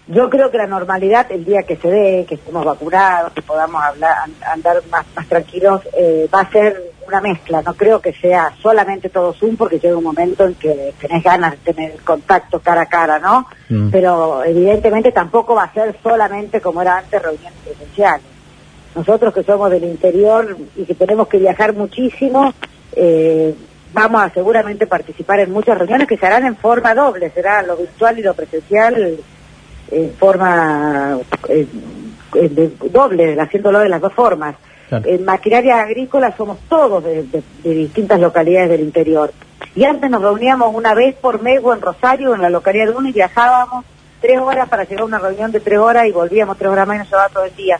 Yo 0.08 0.30
creo 0.30 0.50
que 0.50 0.56
la 0.56 0.66
normalidad, 0.66 1.26
el 1.30 1.44
día 1.44 1.62
que 1.64 1.76
se 1.76 1.88
dé, 1.88 2.25
que 2.26 2.37
estemos 2.37 2.64
vacunados, 2.64 3.32
que 3.35 3.42
podamos 3.42 3.82
hablar, 3.82 4.14
an- 4.25 4.35
andar 4.54 4.76
más, 4.90 5.04
más 5.14 5.26
tranquilos, 5.28 5.82
eh, 5.99 6.26
va 6.35 6.40
a 6.40 6.50
ser 6.50 6.82
una 7.06 7.20
mezcla. 7.20 7.61
No 7.61 7.75
creo 7.75 8.00
que 8.00 8.14
sea 8.14 8.52
solamente 8.62 9.11
todo 9.11 9.35
Zoom, 9.35 9.56
porque 9.56 9.78
llega 9.78 9.97
un 9.99 10.04
momento 10.04 10.47
en 10.47 10.54
que 10.54 10.94
tenés 10.99 11.23
ganas 11.23 11.52
de 11.52 11.73
tener 11.75 11.97
contacto 12.04 12.58
cara 12.61 12.82
a 12.82 12.87
cara, 12.87 13.18
¿no? 13.18 13.47
Mm. 13.68 13.90
Pero 13.90 14.42
evidentemente 14.44 15.12
tampoco 15.12 15.54
va 15.54 15.64
a 15.64 15.73
ser 15.75 15.94
solamente 16.02 16.61
como 16.62 16.80
era 16.80 16.97
antes 16.99 17.20
reuniones 17.23 17.58
presenciales. 17.62 18.25
Nosotros 18.94 19.35
que 19.35 19.42
somos 19.42 19.70
del 19.70 19.85
interior 19.85 20.56
y 20.75 20.85
que 20.87 20.94
tenemos 20.94 21.28
que 21.28 21.37
viajar 21.38 21.75
muchísimo, 21.75 22.52
eh, 22.97 23.54
vamos 23.92 24.23
a 24.23 24.30
seguramente 24.30 24.87
participar 24.87 25.40
en 25.40 25.50
muchas 25.52 25.78
reuniones 25.78 26.07
que 26.09 26.16
se 26.16 26.26
harán 26.26 26.45
en 26.47 26.57
forma 26.57 26.95
doble, 26.95 27.30
será 27.30 27.62
lo 27.62 27.76
virtual 27.76 28.18
y 28.18 28.23
lo 28.23 28.35
presencial 28.35 29.18
en 29.90 30.12
forma 30.14 31.18
eh, 31.49 31.66
de- 32.33 32.73
doble, 32.90 33.40
haciéndolo 33.40 33.78
de 33.80 33.88
las 33.88 34.00
dos 34.00 34.12
formas. 34.12 34.54
Claro. 34.88 35.09
En 35.09 35.25
maquinaria 35.25 35.80
agrícola 35.80 36.35
somos 36.37 36.59
todos 36.68 37.02
de, 37.04 37.23
de- 37.25 37.42
de 37.62 37.75
distintas 37.75 38.21
localidades 38.21 38.71
del 38.71 38.80
interior. 38.80 39.33
Y 39.75 39.85
antes 39.85 40.11
nos 40.11 40.23
reuníamos 40.23 40.75
una 40.75 40.95
vez 40.95 41.14
por 41.14 41.42
mes 41.42 41.61
o 41.62 41.73
en 41.75 41.80
Rosario, 41.80 42.35
en 42.35 42.42
la 42.42 42.50
localidad 42.50 42.87
de 42.87 42.92
uno, 42.92 43.09
y 43.09 43.12
viajábamos 43.12 43.85
tres 44.21 44.38
horas 44.40 44.68
para 44.68 44.85
llegar 44.85 45.02
a 45.02 45.04
una 45.07 45.18
reunión 45.18 45.52
de 45.52 45.61
tres 45.61 45.78
horas 45.78 46.07
y 46.07 46.12
volvíamos 46.12 46.57
tres 46.59 46.71
horas 46.71 46.87
más 46.87 46.97
y 46.97 46.99
nos 47.00 47.09
llevaba 47.11 47.28
todo 47.28 47.45
el 47.45 47.54
día. 47.57 47.78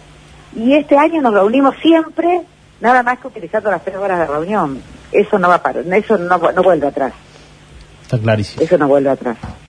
Y 0.55 0.75
este 0.75 0.97
año 0.97 1.21
nos 1.21 1.35
reunimos 1.35 1.75
siempre, 1.83 2.43
nada 2.81 3.03
más 3.03 3.19
que 3.19 3.27
utilizando 3.29 3.71
las 3.71 3.83
tres 3.85 3.97
horas 3.97 4.19
de 4.21 4.27
reunión. 4.27 4.81
Eso 5.13 5.39
no 5.39 5.49
va 5.49 5.55
a 5.57 5.63
parar, 5.63 5.85
eso 5.95 6.19
no, 6.19 6.39
no 6.39 6.63
vuelve 6.63 6.87
atrás, 6.87 7.13
Está 8.03 8.19
clarísimo. 8.19 8.63
eso 8.63 8.77
no 8.79 8.89
vuelve 8.89 9.11
atrás. 9.11 9.37